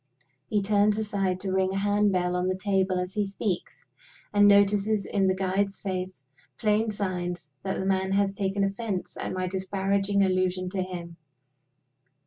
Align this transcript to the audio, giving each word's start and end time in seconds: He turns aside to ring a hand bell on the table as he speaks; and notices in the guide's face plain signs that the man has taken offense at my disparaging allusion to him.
He 0.47 0.63
turns 0.63 0.97
aside 0.97 1.39
to 1.41 1.51
ring 1.51 1.73
a 1.73 1.77
hand 1.77 2.11
bell 2.11 2.35
on 2.35 2.47
the 2.47 2.55
table 2.57 2.97
as 2.97 3.13
he 3.13 3.23
speaks; 3.23 3.85
and 4.33 4.47
notices 4.47 5.05
in 5.05 5.27
the 5.27 5.35
guide's 5.35 5.79
face 5.79 6.23
plain 6.57 6.89
signs 6.89 7.51
that 7.61 7.79
the 7.79 7.85
man 7.85 8.13
has 8.13 8.33
taken 8.33 8.63
offense 8.63 9.15
at 9.15 9.31
my 9.31 9.45
disparaging 9.45 10.23
allusion 10.23 10.71
to 10.71 10.81
him. 10.81 11.17